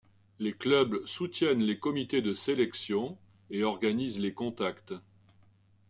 [0.39, 3.19] Les clubs soutiennent les comités de sélection
[3.51, 4.95] et organisent les contacts.